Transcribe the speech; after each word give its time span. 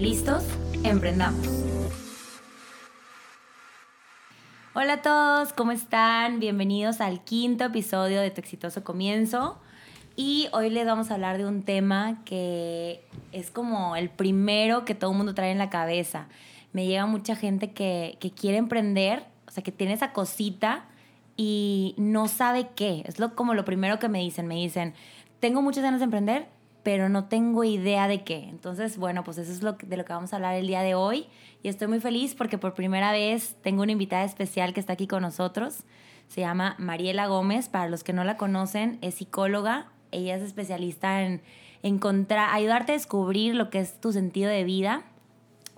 ¿Listos? 0.00 0.44
Emprendamos. 0.82 1.46
Hola 4.72 4.94
a 4.94 5.02
todos, 5.02 5.52
¿cómo 5.52 5.72
están? 5.72 6.40
Bienvenidos 6.40 7.02
al 7.02 7.22
quinto 7.22 7.64
episodio 7.64 8.22
de 8.22 8.30
Tu 8.30 8.40
exitoso 8.40 8.82
comienzo. 8.82 9.58
Y 10.16 10.48
hoy 10.52 10.70
les 10.70 10.86
vamos 10.86 11.10
a 11.10 11.14
hablar 11.16 11.36
de 11.36 11.44
un 11.44 11.64
tema 11.64 12.22
que 12.24 13.04
es 13.32 13.50
como 13.50 13.94
el 13.94 14.08
primero 14.08 14.86
que 14.86 14.94
todo 14.94 15.10
el 15.10 15.18
mundo 15.18 15.34
trae 15.34 15.52
en 15.52 15.58
la 15.58 15.68
cabeza. 15.68 16.28
Me 16.72 16.86
llega 16.86 17.04
mucha 17.04 17.36
gente 17.36 17.72
que, 17.72 18.16
quiere 18.34 18.56
emprender, 18.56 19.24
o 19.48 19.50
sea, 19.50 19.62
que 19.62 19.70
tiene 19.70 19.92
esa 19.92 20.14
cosita 20.14 20.86
y 21.36 21.94
no 21.98 22.26
sabe 22.26 22.68
qué. 22.74 23.02
Es 23.04 23.18
lo, 23.18 23.34
como 23.34 23.52
lo 23.52 23.66
primero 23.66 23.98
que 23.98 24.08
me 24.08 24.20
dicen. 24.20 24.46
Me 24.46 24.54
dicen, 24.54 24.94
tengo 25.40 25.60
muchas 25.60 25.82
ganas 25.82 26.00
de 26.00 26.04
emprender, 26.04 26.48
pero 26.82 27.08
no 27.08 27.24
tengo 27.26 27.64
idea 27.64 28.08
de 28.08 28.24
qué. 28.24 28.48
Entonces, 28.48 28.96
bueno, 28.96 29.24
pues 29.24 29.38
eso 29.38 29.52
es 29.52 29.62
lo 29.62 29.72
de 29.72 29.96
lo 29.96 30.04
que 30.04 30.12
vamos 30.12 30.32
a 30.32 30.36
hablar 30.36 30.54
el 30.54 30.66
día 30.66 30.82
de 30.82 30.94
hoy. 30.94 31.26
Y 31.62 31.68
estoy 31.68 31.88
muy 31.88 32.00
feliz 32.00 32.34
porque 32.34 32.58
por 32.58 32.74
primera 32.74 33.12
vez 33.12 33.56
tengo 33.62 33.82
una 33.82 33.92
invitada 33.92 34.24
especial 34.24 34.72
que 34.72 34.80
está 34.80 34.94
aquí 34.94 35.06
con 35.06 35.22
nosotros. 35.22 35.84
Se 36.28 36.40
llama 36.40 36.76
Mariela 36.78 37.26
Gómez. 37.26 37.68
Para 37.68 37.88
los 37.88 38.02
que 38.02 38.12
no 38.12 38.24
la 38.24 38.36
conocen, 38.36 38.98
es 39.02 39.16
psicóloga. 39.16 39.88
Ella 40.10 40.36
es 40.36 40.42
especialista 40.42 41.22
en 41.22 41.42
encontrar, 41.82 42.48
ayudarte 42.52 42.92
a 42.92 42.94
descubrir 42.94 43.54
lo 43.54 43.70
que 43.70 43.80
es 43.80 44.00
tu 44.00 44.12
sentido 44.12 44.50
de 44.50 44.64
vida 44.64 45.02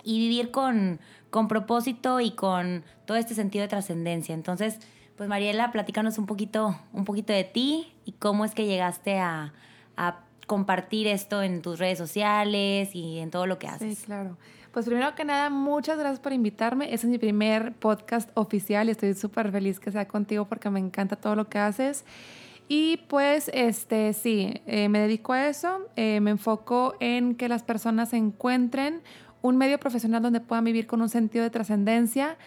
y 0.03 0.19
vivir 0.19 0.51
con, 0.51 0.99
con 1.29 1.47
propósito 1.47 2.19
y 2.19 2.31
con 2.31 2.83
todo 3.05 3.17
este 3.17 3.35
sentido 3.35 3.63
de 3.63 3.67
trascendencia. 3.67 4.33
Entonces, 4.33 4.79
pues 5.17 5.29
Mariela, 5.29 5.71
platícanos 5.71 6.17
un 6.17 6.25
poquito, 6.25 6.77
un 6.93 7.05
poquito 7.05 7.33
de 7.33 7.43
ti 7.43 7.93
y 8.05 8.13
cómo 8.13 8.45
es 8.45 8.55
que 8.55 8.65
llegaste 8.65 9.19
a 9.19 9.53
compartir 10.47 11.07
esto 11.07 11.41
en 11.41 11.61
tus 11.61 11.79
redes 11.79 11.97
sociales 11.97 12.93
y 12.93 13.19
en 13.19 13.31
todo 13.31 13.47
lo 13.47 13.59
que 13.59 13.67
haces. 13.67 13.99
Sí, 13.99 14.05
claro. 14.05 14.37
Pues 14.71 14.85
primero 14.87 15.13
que 15.13 15.23
nada, 15.23 15.51
muchas 15.51 15.99
gracias 15.99 16.19
por 16.19 16.33
invitarme. 16.33 16.85
Este 16.85 17.05
es 17.05 17.11
mi 17.11 17.19
primer 17.19 17.73
podcast 17.73 18.29
oficial 18.33 18.87
y 18.87 18.91
estoy 18.91 19.13
súper 19.13 19.51
feliz 19.51 19.79
que 19.79 19.91
sea 19.91 20.07
contigo 20.07 20.45
porque 20.45 20.69
me 20.71 20.79
encanta 20.79 21.15
todo 21.15 21.35
lo 21.35 21.47
que 21.47 21.59
haces. 21.59 22.05
Y 22.67 22.97
pues, 23.07 23.51
este, 23.53 24.13
sí, 24.13 24.61
eh, 24.65 24.89
me 24.89 24.99
dedico 24.99 25.33
a 25.33 25.47
eso. 25.47 25.87
Eh, 25.95 26.19
me 26.21 26.31
enfoco 26.31 26.95
en 26.99 27.35
que 27.35 27.47
las 27.49 27.61
personas 27.61 28.13
encuentren 28.13 29.01
un 29.43 29.57
medio 29.57 29.77
profesional 29.79 30.23
donde 30.23 30.39
puedan 30.39 30.63
vivir 30.63 30.87
con 30.87 31.01
un 31.01 31.09
sentido 31.09 31.43
de 31.43 31.51
trascendencia 31.51 32.37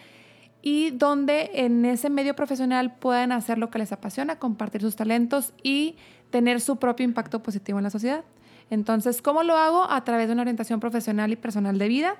y 0.69 0.91
donde 0.91 1.51
en 1.53 1.85
ese 1.85 2.09
medio 2.09 2.35
profesional 2.35 2.93
puedan 2.93 3.31
hacer 3.31 3.57
lo 3.57 3.69
que 3.69 3.79
les 3.79 3.93
apasiona, 3.93 4.37
compartir 4.37 4.81
sus 4.81 4.97
talentos 4.97 5.53
y 5.63 5.95
tener 6.29 6.59
su 6.59 6.75
propio 6.75 7.05
impacto 7.05 7.41
positivo 7.41 7.79
en 7.79 7.85
la 7.85 7.89
sociedad. 7.89 8.25
Entonces, 8.69 9.21
¿cómo 9.21 9.43
lo 9.43 9.55
hago? 9.55 9.89
A 9.89 10.03
través 10.03 10.27
de 10.27 10.33
una 10.33 10.41
orientación 10.41 10.81
profesional 10.81 11.31
y 11.31 11.37
personal 11.37 11.77
de 11.77 11.87
vida, 11.87 12.15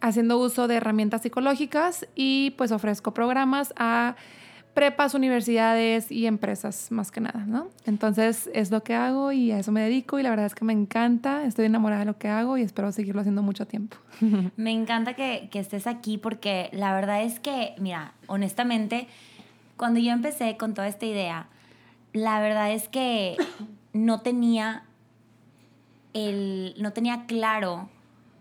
haciendo 0.00 0.38
uso 0.38 0.68
de 0.68 0.76
herramientas 0.76 1.20
psicológicas 1.20 2.08
y 2.14 2.54
pues 2.56 2.72
ofrezco 2.72 3.12
programas 3.12 3.74
a 3.76 4.16
prepas, 4.74 5.14
universidades 5.14 6.10
y 6.10 6.26
empresas 6.26 6.90
más 6.90 7.10
que 7.10 7.20
nada, 7.20 7.44
¿no? 7.46 7.68
Entonces 7.84 8.48
es 8.54 8.70
lo 8.70 8.82
que 8.82 8.94
hago 8.94 9.32
y 9.32 9.52
a 9.52 9.58
eso 9.58 9.72
me 9.72 9.82
dedico 9.82 10.18
y 10.18 10.22
la 10.22 10.30
verdad 10.30 10.46
es 10.46 10.54
que 10.54 10.64
me 10.64 10.72
encanta, 10.72 11.44
estoy 11.44 11.66
enamorada 11.66 12.00
de 12.00 12.06
lo 12.06 12.18
que 12.18 12.28
hago 12.28 12.56
y 12.56 12.62
espero 12.62 12.90
seguirlo 12.92 13.20
haciendo 13.20 13.42
mucho 13.42 13.66
tiempo. 13.66 13.96
Me 14.56 14.70
encanta 14.70 15.14
que, 15.14 15.48
que 15.50 15.58
estés 15.58 15.86
aquí 15.86 16.18
porque 16.18 16.70
la 16.72 16.94
verdad 16.94 17.22
es 17.22 17.40
que, 17.40 17.74
mira, 17.78 18.14
honestamente, 18.26 19.08
cuando 19.76 20.00
yo 20.00 20.12
empecé 20.12 20.56
con 20.56 20.74
toda 20.74 20.88
esta 20.88 21.06
idea, 21.06 21.48
la 22.12 22.40
verdad 22.40 22.72
es 22.72 22.88
que 22.88 23.36
no 23.92 24.20
tenía 24.20 24.84
el, 26.14 26.74
no 26.78 26.92
tenía 26.92 27.26
claro 27.26 27.88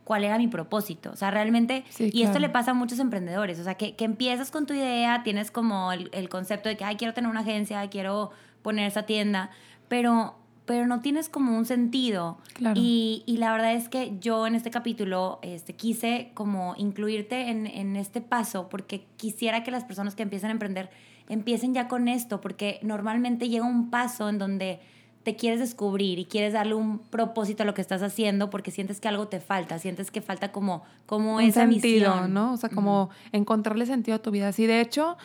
cuál 0.04 0.24
era 0.24 0.38
mi 0.38 0.48
propósito. 0.48 1.12
O 1.12 1.16
sea, 1.16 1.32
realmente, 1.32 1.84
y 2.00 2.24
esto 2.24 2.40
le 2.40 2.50
pasa 2.50 2.72
a 2.72 2.74
muchos 2.74 3.00
emprendedores, 3.00 3.60
o 3.60 3.64
sea, 3.64 3.76
que, 3.76 3.96
que 3.96 4.06
empiezas 4.06 4.52
con 4.52 4.66
tu 4.66 4.74
idea, 4.74 5.24
tienes 5.24 5.52
como 5.52 5.92
el, 5.92 6.10
el, 6.14 6.30
concepto 6.30 6.70
de 6.70 6.78
que, 6.78 6.84
ay, 6.84 6.96
quiero 6.96 7.14
tener 7.14 7.30
una 7.30 7.42
agencia, 7.42 7.88
quiero 7.90 8.32
poner 8.62 8.88
esa 8.88 9.04
tienda, 9.04 9.52
pero, 9.88 10.36
pero 10.66 10.88
no 10.88 11.02
tienes 11.02 11.30
como 11.30 11.58
un 11.58 11.66
sentido. 11.66 12.38
Claro. 12.54 12.80
Y, 12.80 13.24
y, 13.26 13.38
la 13.38 13.52
verdad 13.52 13.74
es 13.74 13.90
que 13.90 14.18
yo 14.20 14.48
en 14.48 14.56
este 14.56 14.72
capítulo 14.72 15.40
este, 15.42 15.74
quise 15.74 16.32
como 16.34 16.76
incluirte 16.78 17.50
en, 17.50 17.68
en 17.68 17.96
este 17.96 18.22
paso 18.22 18.70
porque 18.70 19.06
quisiera 19.18 19.64
que 19.64 19.72
las 19.72 19.84
personas 19.84 20.16
que 20.16 20.24
empiezan 20.24 20.50
a 20.50 20.54
emprender 20.54 20.90
empiecen 21.30 21.74
ya 21.74 21.88
con 21.88 22.08
esto, 22.08 22.42
porque 22.42 22.80
normalmente 22.82 23.48
llega 23.48 23.66
un 23.66 23.90
paso 23.90 24.28
en 24.28 24.38
donde 24.38 24.82
te 25.24 25.36
quieres 25.36 25.60
descubrir 25.60 26.18
y 26.20 26.26
quieres 26.26 26.54
darle 26.54 26.74
un 26.74 27.00
propósito 27.00 27.64
a 27.64 27.66
lo 27.66 27.74
que 27.74 27.82
estás 27.82 28.02
haciendo 28.02 28.50
porque 28.50 28.72
sientes 28.72 29.00
que 29.00 29.08
algo 29.08 29.28
te 29.28 29.40
falta, 29.40 29.78
sientes 29.78 30.10
que 30.10 30.22
falta 30.22 30.52
como, 30.52 30.84
como 31.06 31.36
un 31.36 31.42
esa 31.42 31.62
sentido, 31.62 32.28
¿no? 32.28 32.54
O 32.54 32.58
sea, 32.58 32.70
como 32.70 33.10
encontrarle 33.32 33.86
sentido 33.86 34.16
a 34.16 34.20
tu 34.20 34.32
vida. 34.32 34.52
Sí, 34.52 34.66
de 34.66 34.82
hecho, 34.82 35.18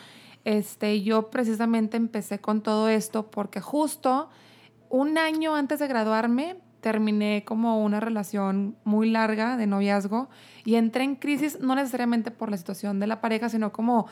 este, 0.45 1.01
yo 1.01 1.29
precisamente 1.29 1.97
empecé 1.97 2.39
con 2.39 2.61
todo 2.61 2.89
esto 2.89 3.31
porque 3.31 3.59
justo 3.59 4.29
un 4.89 5.17
año 5.17 5.55
antes 5.55 5.79
de 5.79 5.87
graduarme 5.87 6.57
terminé 6.81 7.43
como 7.43 7.83
una 7.83 7.99
relación 7.99 8.75
muy 8.83 9.09
larga 9.09 9.57
de 9.57 9.67
noviazgo 9.67 10.29
y 10.63 10.75
entré 10.75 11.03
en 11.03 11.15
crisis 11.15 11.59
no 11.59 11.75
necesariamente 11.75 12.29
por 12.31 12.51
la 12.51 12.57
situación 12.57 12.99
de 12.99 13.07
la 13.07 13.19
pareja, 13.19 13.49
sino 13.49 13.71
como 13.71 14.07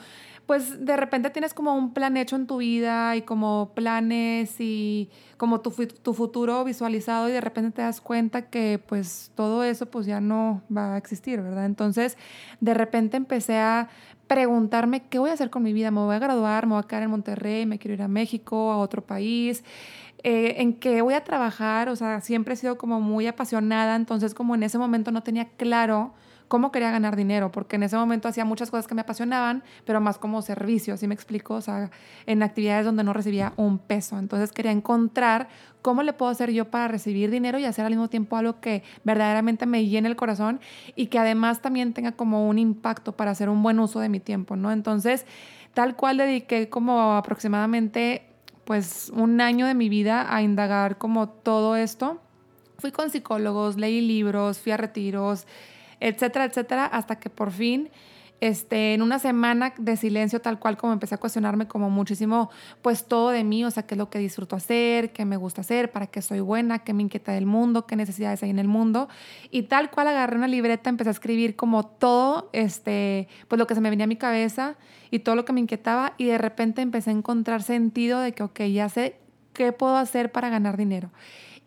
pues 0.46 0.86
de 0.86 0.96
repente 0.96 1.30
tienes 1.32 1.54
como 1.54 1.76
un 1.76 1.94
plan 1.94 2.18
hecho 2.18 2.36
en 2.36 2.46
tu 2.46 2.58
vida 2.58 3.16
y 3.16 3.24
como 3.24 3.72
planes 3.74 4.56
y 4.60 5.10
como 5.38 5.62
tu, 5.62 5.72
tu, 5.72 6.14
futuro 6.14 6.64
visualizado 6.64 7.28
y 7.30 7.32
de 7.32 7.42
repente 7.42 7.72
te 7.72 7.82
das 7.82 8.00
cuenta 8.00 8.44
que 8.44 8.80
pues 8.86 9.32
todo 9.36 9.64
eso 9.64 9.88
pues 9.88 10.06
ya 10.06 10.22
no 10.22 10.62
va 10.76 10.96
a 10.96 10.98
existir, 10.98 11.42
¿verdad? 11.42 11.66
Entonces 11.66 12.18
de 12.62 12.74
repente 12.74 13.18
empecé 13.18 13.58
a 13.58 13.90
preguntarme 14.28 15.04
qué 15.08 15.20
voy 15.20 15.32
a 15.32 15.34
hacer 15.34 15.50
con 15.50 15.64
mi 15.64 15.74
vida, 15.74 15.92
me 15.92 16.00
voy 16.00 16.16
a 16.16 16.20
graduar, 16.20 16.68
me 16.68 16.74
voy 16.74 16.84
a 16.84 16.88
quedar 16.88 17.04
en 17.04 17.10
Monterrey, 17.10 17.66
me 17.66 17.80
quiero 17.80 17.96
ir 17.96 18.02
a 18.02 18.08
México, 18.08 18.72
a 18.72 18.78
otro 18.78 19.04
país. 19.04 19.64
Eh, 20.24 20.62
en 20.62 20.74
qué 20.74 21.02
voy 21.02 21.14
a 21.14 21.24
trabajar, 21.24 21.90
o 21.90 21.96
sea, 21.96 22.22
siempre 22.22 22.56
he 22.56 22.58
sido 22.58 22.78
como 22.78 23.00
muy 23.00 23.28
apasionada, 23.28 23.96
entonces 23.96 24.34
como 24.34 24.56
en 24.56 24.64
ese 24.64 24.78
momento 24.80 25.12
no 25.12 25.22
tenía 25.22 25.50
claro 25.50 26.14
cómo 26.48 26.72
quería 26.72 26.92
ganar 26.92 27.16
dinero, 27.16 27.52
porque 27.52 27.76
en 27.76 27.84
ese 27.84 27.98
momento 27.98 28.28
hacía 28.28 28.46
muchas 28.46 28.72
cosas 28.72 28.88
que 28.88 28.96
me 28.96 29.02
apasionaban, 29.02 29.64
pero 29.86 30.02
más 30.02 30.18
como 30.18 30.42
servicio, 30.42 30.94
así 30.94 31.08
me 31.08 31.16
explico? 31.16 31.56
O 31.56 31.62
sea, 31.62 31.90
en 32.26 32.44
actividades 32.44 32.86
donde 32.86 33.04
no 33.04 33.14
recibía 33.14 33.54
un 33.58 33.78
peso. 33.80 34.18
Entonces 34.20 34.52
quería 34.52 34.72
encontrar 34.72 35.48
cómo 35.82 36.04
le 36.04 36.14
puedo 36.14 36.32
hacer 36.32 36.52
yo 36.52 36.72
para 36.72 36.88
recibir 36.88 37.30
dinero 37.30 37.60
y 37.60 37.66
hacer 37.66 37.86
al 37.86 37.92
mismo 37.92 38.10
tiempo 38.10 38.38
algo 38.38 38.60
que 38.60 38.84
verdaderamente 39.04 39.66
me 39.66 39.86
llene 39.86 40.10
el 40.10 40.16
corazón 40.16 40.60
y 40.96 41.08
que 41.08 41.20
además 41.20 41.62
también 41.62 41.94
tenga 41.94 42.14
como 42.14 42.48
un 42.48 42.58
impacto 42.58 43.12
para 43.12 43.32
hacer 43.32 43.50
un 43.50 43.62
buen 43.62 43.80
uso 43.80 44.00
de 44.00 44.10
mi 44.10 44.20
tiempo, 44.20 44.56
¿no? 44.56 44.72
Entonces, 44.72 45.26
tal 45.74 45.96
cual 45.96 46.18
dediqué 46.18 46.70
como 46.70 47.14
aproximadamente 47.14 48.24
pues 48.66 49.12
un 49.14 49.40
año 49.42 49.68
de 49.68 49.76
mi 49.76 49.90
vida 49.90 50.34
a 50.36 50.42
indagar 50.42 50.98
como 50.98 51.30
todo 51.30 51.76
esto. 51.76 52.20
Fui 52.80 52.92
con 52.92 53.10
psicólogos, 53.10 53.78
leí 53.78 54.02
libros, 54.02 54.60
fui 54.60 54.72
a 54.72 54.78
retiros, 54.78 55.46
etcétera, 56.00 56.46
etcétera, 56.46 56.86
hasta 56.86 57.20
que 57.20 57.30
por 57.30 57.52
fin, 57.52 57.90
este, 58.42 58.94
en 58.94 59.02
una 59.02 59.18
semana 59.18 59.74
de 59.78 59.96
silencio 59.96 60.42
tal 60.42 60.60
cual 60.60 60.78
como 60.78 60.94
empecé 60.94 61.16
a 61.16 61.18
cuestionarme 61.18 61.68
como 61.68 61.90
muchísimo, 61.90 62.50
pues 62.82 63.06
todo 63.06 63.30
de 63.30 63.44
mí, 63.44 63.64
o 63.64 63.72
sea, 63.72 63.84
qué 63.84 63.96
es 63.96 63.98
lo 63.98 64.10
que 64.10 64.20
disfruto 64.20 64.56
hacer, 64.56 65.14
qué 65.14 65.26
me 65.26 65.38
gusta 65.38 65.62
hacer, 65.62 65.92
para 65.92 66.08
qué 66.08 66.22
soy 66.22 66.42
buena, 66.42 66.80
qué 66.80 66.94
me 66.94 67.04
inquieta 67.04 67.32
del 67.32 67.46
mundo, 67.46 67.86
qué 67.86 67.96
necesidades 67.96 68.44
hay 68.44 68.50
en 68.50 68.60
el 68.60 68.68
mundo. 68.68 69.08
Y 69.52 69.64
tal 69.64 69.90
cual 69.90 70.10
agarré 70.10 70.38
una 70.38 70.48
libreta, 70.48 70.90
empecé 70.90 71.10
a 71.10 71.14
escribir 71.14 71.56
como 71.56 71.86
todo, 71.86 72.50
este, 72.54 73.28
pues 73.48 73.58
lo 73.58 73.68
que 73.68 73.76
se 73.76 73.82
me 73.82 73.90
venía 73.90 74.04
a 74.04 74.08
mi 74.08 74.18
cabeza 74.18 74.76
y 75.12 75.20
todo 75.20 75.36
lo 75.36 75.46
que 75.46 75.54
me 75.54 75.62
inquietaba 75.62 76.14
y 76.18 76.26
de 76.26 76.38
repente 76.38 76.82
empecé 76.82 77.12
a 77.12 77.14
encontrar 77.14 77.64
sentido 77.64 78.20
de 78.20 78.34
que, 78.34 78.44
ok, 78.44 78.62
ya 78.64 78.90
sé 78.90 79.18
qué 79.54 79.72
puedo 79.72 79.96
hacer 79.96 80.32
para 80.32 80.50
ganar 80.50 80.76
dinero. 80.76 81.12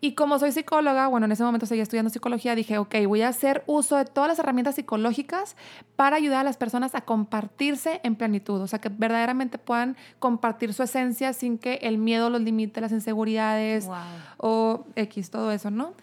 Y 0.01 0.13
como 0.13 0.39
soy 0.39 0.51
psicóloga, 0.53 1.07
bueno, 1.07 1.25
en 1.25 1.33
ese 1.33 1.43
momento 1.43 1.65
seguía 1.65 1.83
estudiando 1.83 2.09
psicología, 2.09 2.55
dije, 2.55 2.77
ok, 2.77 2.95
voy 3.05 3.21
a 3.21 3.27
hacer 3.27 3.63
uso 3.65 3.97
de 3.97 4.05
todas 4.05 4.29
las 4.29 4.39
herramientas 4.39 4.75
psicológicas 4.75 5.57
para 5.97 6.15
ayudar 6.15 6.39
a 6.39 6.43
las 6.43 6.55
personas 6.55 6.95
a 6.95 7.01
compartirse 7.01 7.99
en 8.03 8.15
plenitud, 8.15 8.61
o 8.61 8.67
sea, 8.67 8.79
que 8.79 8.89
verdaderamente 8.89 9.57
puedan 9.57 9.97
compartir 10.19 10.73
su 10.73 10.83
esencia 10.83 11.33
sin 11.33 11.57
que 11.57 11.75
el 11.81 11.97
miedo 11.97 12.29
los 12.29 12.41
limite, 12.41 12.79
las 12.79 12.93
inseguridades 12.93 13.89
o 14.37 14.85
X, 14.95 15.31
todo 15.31 15.51
eso, 15.51 15.69
¿no? 15.69 15.93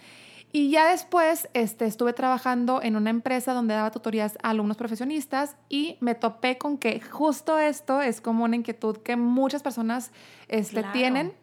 Y 0.52 0.70
ya 0.70 0.90
después 0.90 1.48
este, 1.54 1.86
estuve 1.86 2.12
trabajando 2.12 2.80
en 2.82 2.96
una 2.96 3.10
empresa 3.10 3.52
donde 3.52 3.74
daba 3.74 3.90
tutorías 3.90 4.38
a 4.42 4.50
alumnos 4.50 4.76
profesionistas 4.76 5.56
y 5.68 5.98
me 6.00 6.14
topé 6.14 6.56
con 6.56 6.78
que 6.78 7.00
justo 7.00 7.58
esto 7.58 8.00
es 8.00 8.20
como 8.20 8.44
una 8.44 8.56
inquietud 8.56 8.96
que 8.98 9.16
muchas 9.16 9.62
personas 9.62 10.12
este, 10.48 10.82
tienen. 10.92 11.34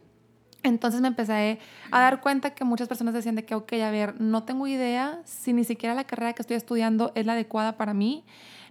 Entonces 0.63 1.01
me 1.01 1.10
empecé 1.10 1.60
a 1.92 2.00
dar 2.00 2.21
cuenta 2.21 2.51
que 2.51 2.63
muchas 2.63 2.88
personas 2.88 3.13
decían 3.13 3.36
de 3.36 3.45
que, 3.45 3.54
ok, 3.54 3.74
a 3.74 3.92
ver, 3.92 4.19
no 4.19 4.44
tengo 4.44 4.65
idea 4.65 5.19
si 5.25 5.54
ni 5.54 5.63
siquiera 5.63 5.94
la 5.94 6.06
carrera 6.06 6.33
que 6.33 6.42
estoy 6.42 6.56
estudiando 6.56 7.12
es 7.15 7.25
la 7.25 7.33
adecuada 7.33 7.77
para 7.77 7.94
mí 7.94 8.24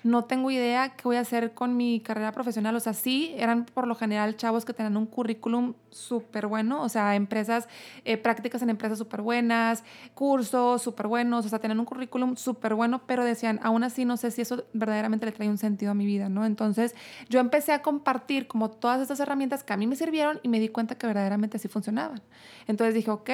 no 0.04 0.24
tengo 0.24 0.50
idea 0.50 0.90
qué 0.96 1.02
voy 1.04 1.16
a 1.16 1.20
hacer 1.20 1.52
con 1.52 1.76
mi 1.76 2.00
carrera 2.00 2.32
profesional. 2.32 2.74
O 2.76 2.80
sea, 2.80 2.92
sí, 2.92 3.34
eran 3.36 3.64
por 3.64 3.86
lo 3.86 3.94
general 3.94 4.36
chavos 4.36 4.64
que 4.64 4.72
tenían 4.72 4.96
un 4.96 5.06
currículum 5.06 5.74
súper 5.90 6.46
bueno, 6.46 6.82
o 6.82 6.88
sea, 6.88 7.14
empresas, 7.14 7.68
eh, 8.04 8.16
prácticas 8.16 8.62
en 8.62 8.70
empresas 8.70 8.98
súper 8.98 9.20
buenas, 9.20 9.84
cursos 10.14 10.82
súper 10.82 11.06
buenos, 11.06 11.46
o 11.46 11.48
sea, 11.48 11.58
tenían 11.58 11.78
un 11.78 11.84
currículum 11.84 12.36
súper 12.36 12.74
bueno, 12.74 13.02
pero 13.06 13.24
decían, 13.24 13.60
aún 13.62 13.84
así 13.84 14.04
no 14.04 14.16
sé 14.16 14.30
si 14.30 14.42
eso 14.42 14.64
verdaderamente 14.72 15.26
le 15.26 15.32
trae 15.32 15.48
un 15.48 15.58
sentido 15.58 15.90
a 15.90 15.94
mi 15.94 16.06
vida, 16.06 16.28
¿no? 16.28 16.44
Entonces, 16.46 16.94
yo 17.28 17.40
empecé 17.40 17.72
a 17.72 17.82
compartir 17.82 18.46
como 18.46 18.70
todas 18.70 19.00
estas 19.00 19.20
herramientas 19.20 19.64
que 19.64 19.72
a 19.72 19.76
mí 19.76 19.86
me 19.86 19.96
sirvieron 19.96 20.40
y 20.42 20.48
me 20.48 20.60
di 20.60 20.68
cuenta 20.68 20.96
que 20.96 21.06
verdaderamente 21.06 21.58
así 21.58 21.68
funcionaban. 21.68 22.22
Entonces 22.66 22.94
dije, 22.94 23.10
ok, 23.10 23.30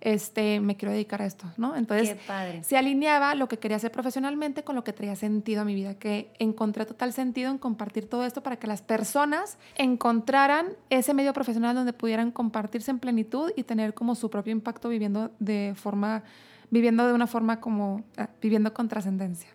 este, 0.00 0.60
me 0.60 0.76
quiero 0.76 0.92
dedicar 0.92 1.22
a 1.22 1.26
esto, 1.26 1.46
¿no? 1.56 1.76
Entonces, 1.76 2.16
se 2.62 2.76
alineaba 2.76 3.34
lo 3.34 3.48
que 3.48 3.58
quería 3.58 3.76
hacer 3.76 3.90
profesionalmente 3.90 4.64
con 4.64 4.74
lo 4.74 4.84
que 4.84 4.92
traía 4.92 5.16
sentido 5.16 5.62
a 5.62 5.64
mi 5.64 5.74
vida, 5.74 5.94
que 5.94 6.32
encontré 6.38 6.86
total 6.86 7.12
sentido 7.12 7.50
en 7.50 7.58
compartir 7.58 8.08
todo 8.08 8.24
esto 8.24 8.42
para 8.42 8.56
que 8.56 8.66
las 8.66 8.82
personas 8.82 9.58
encontraran 9.76 10.68
ese 10.90 11.14
medio 11.14 11.32
profesional 11.32 11.74
donde 11.74 11.92
pudieran 11.92 12.30
compartirse 12.30 12.90
en 12.90 12.98
plenitud 12.98 13.52
y 13.56 13.64
tener 13.64 13.94
como 13.94 14.14
su 14.14 14.30
propio 14.30 14.52
impacto 14.52 14.88
viviendo 14.88 15.30
de 15.38 15.74
forma, 15.76 16.22
viviendo 16.70 17.06
de 17.06 17.12
una 17.12 17.26
forma 17.26 17.60
como, 17.60 18.04
ah, 18.16 18.28
viviendo 18.40 18.74
con 18.74 18.88
trascendencia. 18.88 19.50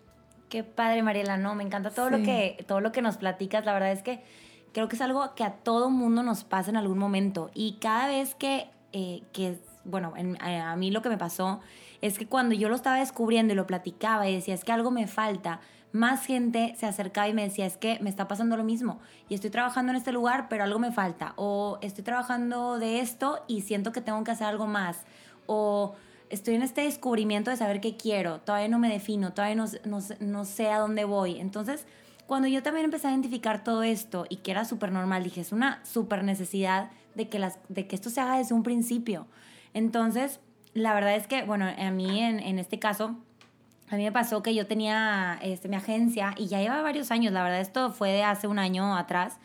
Qué 0.48 0.64
padre, 0.64 1.02
Mariela, 1.02 1.36
no, 1.36 1.54
me 1.54 1.62
encanta 1.62 1.90
todo, 1.90 2.10
lo 2.10 2.18
que, 2.22 2.64
todo 2.66 2.80
lo 2.80 2.90
que 2.90 3.02
nos 3.02 3.18
platicas, 3.18 3.64
la 3.64 3.72
verdad 3.72 3.92
es 3.92 4.02
que 4.02 4.20
creo 4.72 4.88
que 4.88 4.96
es 4.96 5.02
algo 5.02 5.34
que 5.34 5.44
a 5.44 5.52
todo 5.52 5.90
mundo 5.90 6.22
nos 6.22 6.44
pasa 6.44 6.70
en 6.70 6.76
algún 6.76 6.98
momento. 6.98 7.50
Y 7.54 7.78
cada 7.80 8.08
vez 8.08 8.34
que, 8.34 8.68
eh, 8.92 9.22
que 9.32 9.58
bueno, 9.90 10.14
a 10.40 10.76
mí 10.76 10.90
lo 10.90 11.02
que 11.02 11.08
me 11.08 11.18
pasó 11.18 11.60
es 12.00 12.18
que 12.18 12.26
cuando 12.26 12.54
yo 12.54 12.68
lo 12.68 12.76
estaba 12.76 12.98
descubriendo 12.98 13.52
y 13.52 13.56
lo 13.56 13.66
platicaba 13.66 14.28
y 14.28 14.34
decía, 14.34 14.54
es 14.54 14.64
que 14.64 14.72
algo 14.72 14.90
me 14.90 15.06
falta, 15.06 15.60
más 15.92 16.24
gente 16.24 16.74
se 16.78 16.86
acercaba 16.86 17.28
y 17.28 17.34
me 17.34 17.42
decía, 17.42 17.66
es 17.66 17.76
que 17.76 17.98
me 18.00 18.10
está 18.10 18.28
pasando 18.28 18.56
lo 18.56 18.64
mismo 18.64 19.00
y 19.28 19.34
estoy 19.34 19.50
trabajando 19.50 19.90
en 19.90 19.96
este 19.96 20.12
lugar, 20.12 20.48
pero 20.48 20.64
algo 20.64 20.78
me 20.78 20.92
falta, 20.92 21.34
o 21.36 21.78
estoy 21.82 22.04
trabajando 22.04 22.78
de 22.78 23.00
esto 23.00 23.44
y 23.48 23.62
siento 23.62 23.92
que 23.92 24.00
tengo 24.00 24.22
que 24.24 24.30
hacer 24.30 24.46
algo 24.46 24.66
más, 24.66 24.98
o 25.46 25.94
estoy 26.30 26.54
en 26.54 26.62
este 26.62 26.82
descubrimiento 26.82 27.50
de 27.50 27.56
saber 27.56 27.80
qué 27.80 27.96
quiero, 27.96 28.40
todavía 28.40 28.68
no 28.68 28.78
me 28.78 28.88
defino, 28.88 29.32
todavía 29.32 29.56
no, 29.56 29.66
no, 29.84 29.98
no 30.20 30.44
sé 30.44 30.70
a 30.70 30.78
dónde 30.78 31.04
voy. 31.04 31.40
Entonces, 31.40 31.86
cuando 32.30 32.46
yo 32.46 32.62
también 32.62 32.84
empecé 32.84 33.08
a 33.08 33.10
identificar 33.10 33.64
todo 33.64 33.82
esto 33.82 34.24
y 34.28 34.36
que 34.36 34.52
era 34.52 34.64
súper 34.64 34.92
normal, 34.92 35.24
dije, 35.24 35.40
es 35.40 35.50
una 35.50 35.84
súper 35.84 36.22
necesidad 36.22 36.90
de 37.16 37.28
que, 37.28 37.40
las, 37.40 37.58
de 37.68 37.88
que 37.88 37.96
esto 37.96 38.08
se 38.08 38.20
haga 38.20 38.38
desde 38.38 38.54
un 38.54 38.62
principio. 38.62 39.26
Entonces, 39.74 40.40
la 40.74 40.94
verdad 40.94 41.16
es 41.16 41.26
que, 41.26 41.44
bueno, 41.44 41.66
a 41.66 41.90
mí 41.90 42.20
en, 42.20 42.40
en 42.40 42.58
este 42.58 42.78
caso, 42.78 43.16
a 43.90 43.96
mí 43.96 44.04
me 44.04 44.12
pasó 44.12 44.42
que 44.42 44.54
yo 44.54 44.66
tenía 44.66 45.38
este, 45.42 45.68
mi 45.68 45.76
agencia 45.76 46.32
y 46.36 46.46
ya 46.46 46.60
lleva 46.60 46.80
varios 46.80 47.10
años, 47.10 47.32
la 47.32 47.42
verdad 47.42 47.60
esto 47.60 47.90
fue 47.90 48.10
de 48.12 48.22
hace 48.22 48.46
un 48.46 48.58
año 48.58 48.96
atrás, 48.96 49.38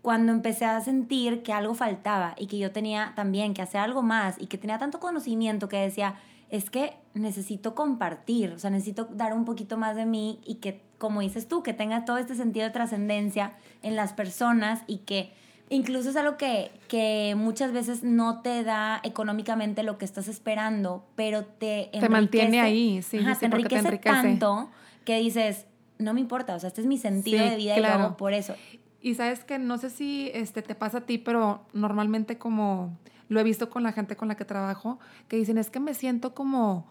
cuando 0.00 0.32
empecé 0.32 0.64
a 0.64 0.80
sentir 0.80 1.42
que 1.42 1.52
algo 1.52 1.74
faltaba 1.74 2.34
y 2.38 2.46
que 2.46 2.56
yo 2.56 2.72
tenía 2.72 3.12
también 3.14 3.52
que 3.52 3.60
hacer 3.60 3.82
algo 3.82 4.00
más 4.02 4.36
y 4.40 4.46
que 4.46 4.56
tenía 4.56 4.78
tanto 4.78 5.00
conocimiento 5.00 5.68
que 5.68 5.76
decía, 5.76 6.14
es 6.48 6.70
que 6.70 6.96
necesito 7.12 7.74
compartir, 7.74 8.52
o 8.52 8.58
sea, 8.58 8.70
necesito 8.70 9.04
dar 9.12 9.34
un 9.34 9.44
poquito 9.44 9.76
más 9.76 9.96
de 9.96 10.06
mí 10.06 10.40
y 10.46 10.56
que, 10.56 10.82
como 10.96 11.20
dices 11.20 11.46
tú, 11.46 11.62
que 11.62 11.74
tenga 11.74 12.06
todo 12.06 12.16
este 12.16 12.34
sentido 12.34 12.66
de 12.66 12.72
trascendencia 12.72 13.52
en 13.82 13.94
las 13.96 14.14
personas 14.14 14.82
y 14.86 14.98
que 14.98 15.32
incluso 15.70 16.10
es 16.10 16.16
algo 16.16 16.36
que, 16.36 16.70
que, 16.88 17.34
muchas 17.36 17.72
veces 17.72 18.02
no 18.02 18.42
te 18.42 18.62
da 18.62 19.00
económicamente 19.02 19.82
lo 19.82 19.96
que 19.96 20.04
estás 20.04 20.28
esperando, 20.28 21.06
pero 21.14 21.44
te 21.44 21.88
Te 21.98 22.08
mantiene 22.08 22.60
ahí, 22.60 23.00
sí, 23.02 23.20
te, 23.38 23.46
enriquece 23.46 23.96
tanto 23.98 24.68
que 25.04 25.18
dices, 25.18 25.66
no 25.98 26.12
me 26.12 26.20
importa, 26.20 26.54
o 26.54 26.60
sea, 26.60 26.68
este 26.68 26.82
es 26.82 26.86
mi 26.86 26.98
sentido 26.98 27.44
de 27.44 27.56
vida 27.56 27.78
y 27.78 27.80
lo 27.80 28.16
por 28.16 28.34
eso. 28.34 28.54
Y 29.00 29.14
sabes 29.14 29.44
que 29.44 29.58
no 29.58 29.78
sé 29.78 29.88
si 29.88 30.30
este, 30.34 30.60
te 30.60 30.74
pasa 30.74 30.98
a 30.98 31.00
ti, 31.02 31.16
pero 31.16 31.64
normalmente 31.72 32.36
como 32.36 32.98
lo 33.28 33.40
he 33.40 33.44
visto 33.44 33.70
con 33.70 33.82
la 33.82 33.92
gente 33.92 34.16
con 34.16 34.28
la 34.28 34.34
que 34.34 34.44
trabajo, 34.44 34.98
que 35.28 35.36
dicen, 35.36 35.56
es 35.56 35.70
que 35.70 35.80
me 35.80 35.94
siento 35.94 36.34
como 36.34 36.86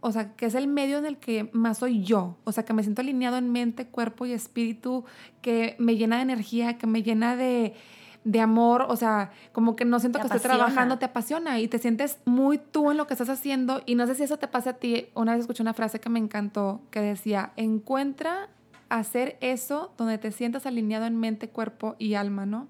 o 0.00 0.12
sea, 0.12 0.34
que 0.34 0.46
es 0.46 0.54
el 0.54 0.68
medio 0.68 0.98
en 0.98 1.06
el 1.06 1.16
que 1.18 1.50
más 1.52 1.78
soy 1.78 2.02
yo, 2.02 2.36
o 2.44 2.52
sea, 2.52 2.64
que 2.64 2.72
me 2.72 2.82
siento 2.82 3.02
alineado 3.02 3.36
en 3.38 3.50
mente, 3.50 3.86
cuerpo 3.86 4.26
y 4.26 4.32
espíritu, 4.32 5.04
que 5.40 5.76
me 5.78 5.96
llena 5.96 6.16
de 6.16 6.22
energía, 6.22 6.78
que 6.78 6.86
me 6.86 7.02
llena 7.02 7.36
de, 7.36 7.74
amor, 8.40 8.86
o 8.88 8.96
sea, 8.96 9.30
como 9.52 9.76
que 9.76 9.84
no 9.84 9.98
siento 10.00 10.18
que 10.18 10.26
estoy 10.26 10.40
trabajando, 10.40 10.98
te 10.98 11.04
apasiona. 11.06 11.60
Y 11.60 11.68
te 11.68 11.78
sientes 11.78 12.18
muy 12.24 12.58
tú 12.58 12.90
en 12.90 12.96
lo 12.96 13.06
que 13.06 13.14
estás 13.14 13.28
haciendo. 13.28 13.82
Y 13.86 13.94
no 13.94 14.06
sé 14.06 14.16
si 14.16 14.24
eso 14.24 14.36
te 14.36 14.48
pasa 14.48 14.70
a 14.70 14.72
ti. 14.74 15.06
Una 15.14 15.32
vez 15.32 15.42
escuché 15.42 15.62
una 15.62 15.74
frase 15.74 16.00
que 16.00 16.08
me 16.08 16.18
encantó 16.18 16.82
que 16.90 17.00
decía, 17.00 17.52
encuentra 17.56 18.48
hacer 18.88 19.36
eso 19.40 19.92
donde 19.96 20.18
te 20.18 20.32
sientas 20.32 20.66
alineado 20.66 21.06
en 21.06 21.16
mente, 21.16 21.48
cuerpo 21.48 21.94
y 21.98 22.14
alma, 22.14 22.46
¿no? 22.46 22.68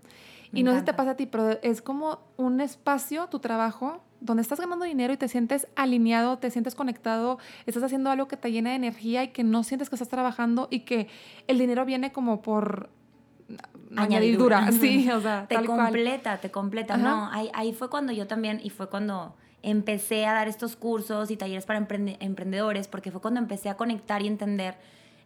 y 0.53 0.63
no 0.63 0.73
sé 0.73 0.79
si 0.81 0.85
te 0.85 0.95
pasa 0.95 1.13
a 1.13 1.17
ti, 1.17 1.27
pero 1.27 1.59
es 1.63 1.83
como 1.83 2.21
un 2.37 2.61
espacio, 2.61 3.27
tu 3.29 3.41
trabajo, 3.41 4.03
donde 4.27 4.43
estás 4.43 4.61
ganando 4.61 4.85
dinero 4.85 5.13
y 5.13 5.17
te 5.17 5.29
sientes 5.29 5.67
alineado, 5.77 6.39
te 6.39 6.51
sientes 6.51 6.75
conectado, 6.75 7.39
estás 7.65 7.83
haciendo 7.83 8.11
algo 8.11 8.29
que 8.29 8.37
te 8.37 8.53
llena 8.53 8.71
de 8.71 8.77
energía 8.77 9.25
y 9.25 9.29
que 9.29 9.45
no 9.45 9.63
sientes 9.63 9.89
que 9.89 9.95
estás 9.95 10.09
trabajando 10.09 10.69
y 10.71 10.81
que 10.81 11.09
el 11.47 11.59
dinero 11.59 11.85
viene 11.85 12.13
como 12.13 12.43
por 12.43 12.91
añadidura, 13.97 14.71
sí, 14.73 15.09
o 15.11 15.21
sea, 15.21 15.47
te 15.49 15.65
completa, 15.65 16.39
te 16.39 16.51
completa. 16.51 16.97
No, 16.97 17.31
ahí, 17.33 17.51
ahí 17.55 17.73
fue 17.73 17.89
cuando 17.89 18.13
yo 18.13 18.27
también, 18.27 18.61
y 18.63 18.71
fue 18.71 18.89
cuando 18.89 19.35
empecé 19.63 20.27
a 20.27 20.33
dar 20.33 20.49
estos 20.49 20.77
cursos 20.77 21.31
y 21.31 21.37
talleres 21.37 21.65
para 21.65 21.79
emprendedores, 21.79 22.89
porque 22.89 23.11
fue 23.11 23.21
cuando 23.21 23.41
empecé 23.41 23.69
a 23.69 23.77
conectar 23.77 24.23
y 24.23 24.27
entender 24.27 24.77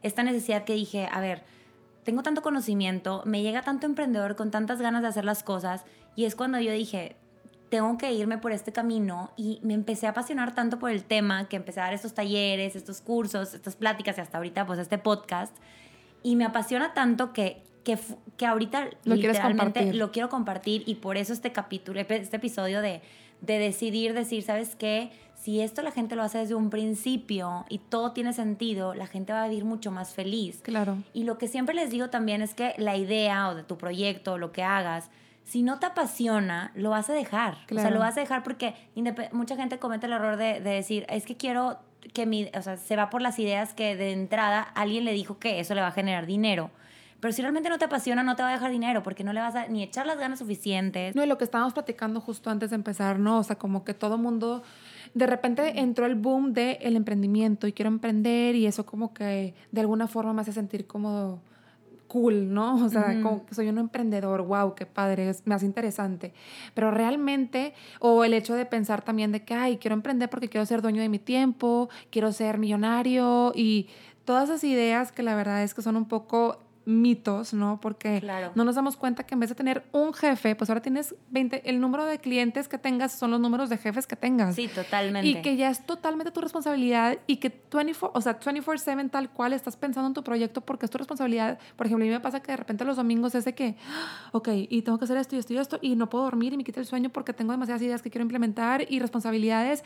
esta 0.03 0.23
necesidad 0.23 0.64
que 0.64 0.75
dije, 0.75 1.08
a 1.11 1.20
ver, 1.20 1.43
tengo 2.05 2.23
tanto 2.23 2.43
conocimiento, 2.43 3.23
me 3.26 3.43
llega 3.43 3.62
tanto 3.62 3.87
emprendedor 3.87 4.37
con 4.37 4.50
tantas 4.50 4.81
ganas 4.81 5.03
de 5.03 5.08
hacer 5.08 5.25
las 5.25 5.43
cosas, 5.43 5.85
y 6.17 6.25
es 6.25 6.37
cuando 6.37 6.61
yo 6.61 6.73
dije, 6.73 7.17
tengo 7.70 7.96
que 7.96 8.12
irme 8.12 8.37
por 8.37 8.52
este 8.52 8.72
camino 8.72 9.31
y 9.37 9.61
me 9.62 9.75
empecé 9.75 10.06
a 10.06 10.11
apasionar 10.11 10.55
tanto 10.55 10.78
por 10.78 10.90
el 10.90 11.05
tema 11.05 11.49
que 11.49 11.56
empecé 11.56 11.81
a 11.81 11.84
dar 11.84 11.94
estos 11.94 12.12
talleres, 12.12 12.75
estos 12.75 13.00
cursos, 13.00 13.55
estas 13.55 13.76
pláticas 13.76 14.19
y 14.19 14.20
hasta 14.20 14.38
ahorita 14.38 14.67
pues 14.67 14.78
este 14.81 14.99
podcast. 14.99 15.56
Y 16.22 16.36
me 16.36 16.44
apasiona 16.44 16.93
tanto 16.93 17.32
que, 17.32 17.62
que, 17.84 17.96
que 18.36 18.44
ahorita 18.44 18.91
lo 19.05 19.15
literalmente 19.15 19.94
lo 19.94 20.10
quiero 20.10 20.29
compartir 20.29 20.82
y 20.84 20.96
por 20.96 21.17
eso 21.17 21.32
este 21.32 21.53
capítulo, 21.53 22.00
este 22.00 22.36
episodio 22.36 22.82
de, 22.82 23.03
de 23.41 23.58
decidir 23.58 24.15
decir, 24.15 24.43
¿sabes 24.43 24.74
qué? 24.74 25.10
Si 25.36 25.60
esto 25.60 25.81
la 25.81 25.93
gente 25.93 26.17
lo 26.17 26.22
hace 26.24 26.39
desde 26.39 26.55
un 26.55 26.69
principio 26.69 27.65
y 27.70 27.79
todo 27.79 28.12
tiene 28.12 28.32
sentido, 28.32 28.94
la 28.94 29.06
gente 29.06 29.32
va 29.32 29.44
a 29.44 29.48
vivir 29.48 29.65
mucho 29.65 29.91
más 29.93 30.12
feliz. 30.12 30.60
Claro. 30.62 30.98
Y 31.15 31.22
lo 31.24 31.39
que 31.39 31.48
siempre 31.48 31.74
les 31.74 31.91
digo 31.91 32.10
también 32.10 32.43
es 32.43 32.53
que 32.53 32.74
la 32.77 32.96
idea 32.96 33.48
o 33.48 33.55
de 33.55 33.62
tu 33.62 33.79
proyecto 33.79 34.32
o 34.32 34.39
lo 34.39 34.53
que 34.53 34.62
hagas, 34.65 35.08
si 35.44 35.63
no 35.63 35.79
te 35.79 35.87
apasiona, 35.87 36.70
lo 36.75 36.91
vas 36.91 37.11
a 37.11 37.13
dejar. 37.13 37.59
O 37.70 37.75
sea, 37.75 37.91
lo 37.91 37.99
vas 37.99 38.17
a 38.17 38.20
dejar 38.20 38.43
porque 38.43 38.75
mucha 39.32 39.56
gente 39.56 39.79
comete 39.79 40.06
el 40.06 40.13
error 40.13 40.37
de, 40.37 40.61
decir, 40.61 41.06
es 41.09 41.27
que 41.27 41.37
quiero 41.37 41.79
que 42.15 42.27
mi, 42.27 42.49
o 42.55 42.63
sea, 42.63 42.77
se 42.77 42.97
va 42.97 43.11
por 43.11 43.20
las 43.20 43.39
ideas 43.39 43.75
que 43.75 43.97
de 43.97 44.13
entrada 44.13 44.63
alguien 44.63 45.05
le 45.05 45.13
dijo 45.13 45.39
que 45.39 45.61
eso 45.61 45.75
le 45.75 45.81
va 45.81 45.89
a 45.89 45.93
generar 45.93 46.27
dinero. 46.27 46.70
Pero 47.20 47.32
si 47.32 47.43
realmente 47.43 47.69
no 47.69 47.79
te 47.79 47.85
apasiona, 47.85 48.23
no 48.23 48.35
te 48.35 48.43
va 48.43 48.49
a 48.49 48.53
dejar 48.53 48.70
dinero 48.70 49.03
porque 49.03 49.25
no 49.25 49.32
le 49.32 49.41
vas 49.41 49.55
a 49.55 49.67
ni 49.67 49.82
echar 49.82 50.06
las 50.06 50.19
ganas 50.19 50.39
suficientes. 50.39 51.15
No, 51.15 51.23
y 51.23 51.27
lo 51.27 51.37
que 51.37 51.44
estábamos 51.44 51.75
platicando 51.75 52.20
justo 52.20 52.49
antes 52.49 52.70
de 52.70 52.77
empezar, 52.77 53.19
¿no? 53.19 53.39
O 53.39 53.43
sea, 53.43 53.56
como 53.56 53.85
que 53.85 53.93
todo 53.93 54.17
mundo, 54.17 54.63
de 55.13 55.27
repente 55.27 55.81
entró 55.81 56.06
el 56.06 56.15
boom 56.15 56.55
del 56.55 56.79
el 56.81 56.97
emprendimiento 56.97 57.67
y 57.67 57.73
quiero 57.73 57.89
emprender 57.89 58.55
y 58.55 58.67
eso 58.67 58.87
como 58.87 59.13
que 59.13 59.55
de 59.70 59.81
alguna 59.81 60.06
forma 60.06 60.32
me 60.32 60.41
hace 60.41 60.53
sentir 60.53 60.87
como 60.87 61.43
cool, 62.10 62.52
¿no? 62.52 62.74
O 62.84 62.88
sea, 62.88 63.22
como 63.22 63.46
que 63.46 63.55
soy 63.55 63.69
un 63.69 63.79
emprendedor, 63.79 64.43
wow, 64.43 64.74
qué 64.74 64.84
padre, 64.84 65.31
es 65.31 65.46
más 65.46 65.62
interesante. 65.62 66.34
Pero 66.74 66.90
realmente, 66.90 67.72
o 68.00 68.24
el 68.24 68.34
hecho 68.34 68.55
de 68.55 68.67
pensar 68.67 69.02
también 69.02 69.31
de 69.31 69.44
que, 69.44 69.55
ay, 69.55 69.79
quiero 69.79 69.94
emprender 69.94 70.29
porque 70.29 70.48
quiero 70.48 70.67
ser 70.67 70.82
dueño 70.82 71.00
de 71.00 71.08
mi 71.08 71.20
tiempo, 71.20 71.88
quiero 72.10 72.32
ser 72.32 72.58
millonario 72.58 73.52
y 73.55 73.88
todas 74.24 74.48
esas 74.48 74.64
ideas 74.64 75.12
que 75.12 75.22
la 75.22 75.36
verdad 75.36 75.62
es 75.62 75.72
que 75.72 75.82
son 75.82 75.96
un 75.96 76.06
poco 76.06 76.58
mitos, 76.84 77.53
¿no? 77.55 77.81
Porque 77.81 78.22
no 78.55 78.65
nos 78.65 78.75
damos 78.75 78.96
cuenta 78.96 79.25
que 79.25 79.34
en 79.34 79.41
vez 79.41 79.51
de 79.51 79.55
tener 79.55 79.84
un 79.93 80.13
jefe, 80.13 80.55
pues 80.56 80.70
ahora 80.70 80.82
tienes 80.82 81.15
20, 81.31 81.69
el 81.69 81.81
número 81.81 82.05
de 82.05 82.19
clientes 82.19 82.69
que 82.69 82.79
tengas 82.79 83.13
son 83.13 83.31
los 83.31 83.41
números 83.41 83.69
de 83.69 83.79
jefes 83.79 84.06
que 84.06 84.17
tengas. 84.17 84.55
Sí, 84.55 84.69
totalmente. 84.69 85.29
Y 85.29 85.43
que 85.43 85.56
ya 85.56 85.70
es 85.70 85.84
totalmente 85.84 86.32
tu 86.32 86.41
responsabilidad 86.41 87.19
y 87.27 87.37
que 87.37 87.49
24, 87.72 88.19
o 88.19 88.20
sea, 88.20 88.39
24/7 88.39 89.10
tal 89.10 89.31
cual 89.31 89.53
estás 89.53 89.77
pensando 89.77 90.08
en 90.08 90.15
tu 90.15 90.25
proyecto 90.25 90.60
porque 90.60 90.87
es 90.87 90.91
tu 90.91 90.99
responsabilidad. 90.99 91.58
Por 91.77 91.87
ejemplo, 91.87 92.05
a 92.05 92.08
mí 92.08 92.13
me 92.13 92.20
pasa 92.20 92.41
que 92.41 92.53
de 92.53 92.56
repente 92.56 92.84
los 92.84 92.96
domingos 92.96 93.34
es 93.34 93.44
de 93.44 93.55
que, 93.55 93.77
ah, 93.89 94.31
ok, 94.32 94.49
y 94.69 94.82
tengo 94.82 94.99
que 94.99 95.05
hacer 95.05 95.17
esto 95.17 95.37
y 95.37 95.39
esto 95.39 95.53
y 95.53 95.58
esto 95.58 95.79
y 95.82 95.96
no 95.96 96.08
puedo 96.08 96.25
dormir 96.25 96.53
y 96.53 96.56
me 96.56 96.65
quita 96.65 96.81
el 96.81 96.87
sueño 96.87 97.10
porque 97.10 97.32
tengo 97.32 97.53
demasiadas 97.53 97.82
ideas 97.82 98.03
que 98.03 98.10
quiero 98.10 98.22
implementar 98.22 98.87
y 98.89 98.99
responsabilidades 99.01 99.84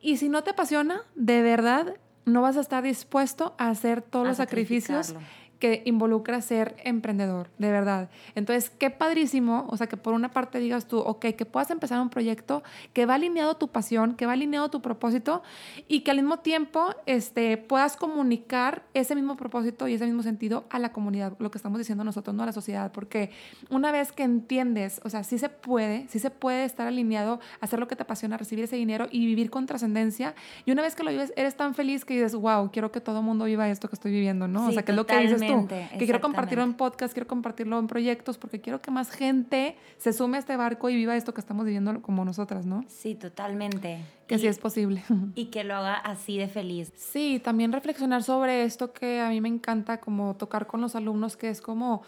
Y 0.00 0.18
si 0.18 0.28
no 0.28 0.44
te 0.44 0.50
apasiona, 0.50 1.02
de 1.14 1.42
verdad, 1.42 1.96
no 2.26 2.42
vas 2.42 2.56
a 2.56 2.60
estar 2.60 2.82
dispuesto 2.82 3.54
a 3.58 3.68
hacer 3.68 4.02
todos 4.02 4.26
los 4.26 4.36
sacrificios 4.36 5.14
que 5.58 5.82
involucra 5.86 6.40
ser 6.40 6.76
emprendedor, 6.84 7.48
de 7.58 7.70
verdad. 7.70 8.10
Entonces, 8.34 8.70
qué 8.70 8.90
padrísimo, 8.90 9.66
o 9.68 9.76
sea, 9.76 9.86
que 9.86 9.96
por 9.96 10.14
una 10.14 10.30
parte 10.30 10.58
digas 10.58 10.86
tú, 10.86 10.98
ok, 10.98 11.26
que 11.36 11.46
puedas 11.46 11.70
empezar 11.70 12.00
un 12.00 12.10
proyecto 12.10 12.62
que 12.92 13.06
va 13.06 13.14
alineado 13.14 13.52
a 13.52 13.58
tu 13.58 13.68
pasión, 13.68 14.14
que 14.14 14.26
va 14.26 14.32
alineado 14.32 14.66
a 14.66 14.70
tu 14.70 14.82
propósito 14.82 15.42
y 15.88 16.00
que 16.00 16.10
al 16.10 16.18
mismo 16.18 16.38
tiempo 16.40 16.94
este, 17.06 17.56
puedas 17.56 17.96
comunicar 17.96 18.82
ese 18.94 19.14
mismo 19.14 19.36
propósito 19.36 19.88
y 19.88 19.94
ese 19.94 20.06
mismo 20.06 20.22
sentido 20.22 20.64
a 20.70 20.78
la 20.78 20.92
comunidad, 20.92 21.34
lo 21.38 21.50
que 21.50 21.58
estamos 21.58 21.78
diciendo 21.78 22.04
nosotros, 22.04 22.34
no 22.34 22.42
a 22.42 22.46
la 22.46 22.52
sociedad, 22.52 22.92
porque 22.92 23.30
una 23.70 23.92
vez 23.92 24.12
que 24.12 24.22
entiendes, 24.22 25.00
o 25.04 25.10
sea, 25.10 25.24
sí 25.24 25.38
se 25.38 25.48
puede, 25.48 26.06
sí 26.08 26.18
se 26.18 26.30
puede 26.30 26.64
estar 26.64 26.86
alineado, 26.86 27.40
hacer 27.60 27.78
lo 27.78 27.88
que 27.88 27.96
te 27.96 28.02
apasiona, 28.02 28.36
recibir 28.36 28.64
ese 28.64 28.76
dinero 28.76 29.08
y 29.10 29.24
vivir 29.26 29.50
con 29.50 29.66
trascendencia, 29.66 30.34
y 30.64 30.72
una 30.72 30.82
vez 30.82 30.94
que 30.94 31.02
lo 31.02 31.10
vives, 31.10 31.32
eres 31.36 31.56
tan 31.56 31.74
feliz 31.74 32.04
que 32.04 32.14
dices, 32.14 32.34
wow, 32.34 32.70
quiero 32.70 32.92
que 32.92 33.00
todo 33.00 33.20
el 33.20 33.24
mundo 33.24 33.46
viva 33.46 33.68
esto 33.68 33.88
que 33.88 33.94
estoy 33.96 34.12
viviendo, 34.12 34.48
¿no? 34.48 34.66
o 34.68 34.72
sea, 34.72 34.84
que 34.84 34.92
es 34.92 34.96
lo 34.96 35.06
que 35.06 35.18
dices 35.18 35.45
que 35.46 36.04
quiero 36.04 36.20
compartirlo 36.20 36.64
en 36.64 36.74
podcast, 36.74 37.12
quiero 37.12 37.26
compartirlo 37.26 37.78
en 37.78 37.86
proyectos, 37.86 38.38
porque 38.38 38.60
quiero 38.60 38.80
que 38.80 38.90
más 38.90 39.10
gente 39.10 39.76
se 39.98 40.12
sume 40.12 40.36
a 40.36 40.40
este 40.40 40.56
barco 40.56 40.90
y 40.90 40.96
viva 40.96 41.16
esto 41.16 41.34
que 41.34 41.40
estamos 41.40 41.64
viviendo 41.64 42.02
como 42.02 42.24
nosotras, 42.24 42.66
¿no? 42.66 42.84
Sí, 42.88 43.14
totalmente. 43.14 44.00
Que 44.26 44.38
sí 44.38 44.46
es 44.46 44.58
posible. 44.58 45.02
Y 45.34 45.46
que 45.46 45.64
lo 45.64 45.76
haga 45.76 45.94
así 45.94 46.36
de 46.38 46.48
feliz. 46.48 46.92
Sí, 46.96 47.40
también 47.42 47.72
reflexionar 47.72 48.22
sobre 48.22 48.64
esto 48.64 48.92
que 48.92 49.20
a 49.20 49.28
mí 49.28 49.40
me 49.40 49.48
encanta, 49.48 50.00
como 50.00 50.34
tocar 50.34 50.66
con 50.66 50.80
los 50.80 50.96
alumnos, 50.96 51.36
que 51.36 51.48
es 51.48 51.60
como 51.60 52.02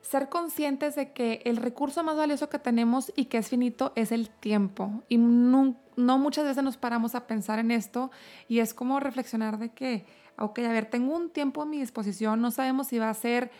ser 0.00 0.28
conscientes 0.28 0.94
de 0.94 1.12
que 1.12 1.42
el 1.44 1.56
recurso 1.56 2.02
más 2.02 2.16
valioso 2.16 2.48
que 2.48 2.58
tenemos 2.58 3.12
y 3.16 3.26
que 3.26 3.38
es 3.38 3.48
finito 3.48 3.92
es 3.94 4.12
el 4.12 4.30
tiempo. 4.30 5.02
Y 5.08 5.18
no, 5.18 5.76
no, 5.96 6.18
muchas 6.18 6.44
veces 6.44 6.62
nos 6.62 6.76
paramos 6.76 7.14
a 7.14 7.26
pensar 7.26 7.58
en 7.58 7.70
esto 7.70 8.10
y 8.48 8.60
es 8.60 8.74
como 8.74 9.00
reflexionar 9.00 9.58
de 9.58 9.70
que 9.70 10.06
ok, 10.38 10.58
a 10.60 10.72
ver, 10.72 10.86
tengo 10.86 11.14
un 11.14 11.30
tiempo 11.30 11.62
a 11.62 11.66
mi 11.66 11.78
disposición, 11.78 12.40
no 12.40 12.50
sabemos 12.50 12.88
si 12.88 12.98
va 12.98 13.10
a 13.10 13.14
ser 13.14 13.50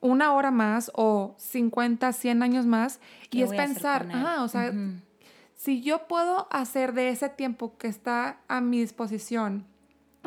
una 0.00 0.32
hora 0.32 0.50
más 0.50 0.90
o 0.94 1.34
50, 1.38 2.12
100 2.12 2.42
años 2.42 2.66
más, 2.66 3.00
y 3.30 3.42
es 3.42 3.50
pensar, 3.50 4.08
ah, 4.14 4.42
o 4.42 4.48
sea, 4.48 4.72
si 5.54 5.82
yo 5.82 6.08
puedo 6.08 6.48
hacer 6.50 6.94
de 6.94 7.10
ese 7.10 7.28
tiempo 7.28 7.76
que 7.76 7.88
está 7.88 8.40
a 8.48 8.62
mi 8.62 8.80
disposición, 8.80 9.66